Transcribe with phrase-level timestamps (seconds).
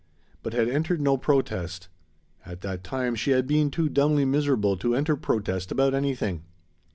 [0.41, 1.87] but had entered no protest;
[2.43, 6.43] at that time she had been too dumbly miserable to enter protest about anything.